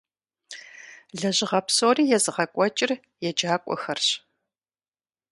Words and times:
Лэжьыгъэ 1.19 1.59
псори 1.65 2.03
езыгъэкӀуэкӀыр 2.15 2.91
еджакӀуэхэрщ. 3.27 4.07